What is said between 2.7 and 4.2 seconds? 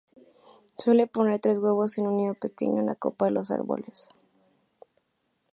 en la copa de los árboles.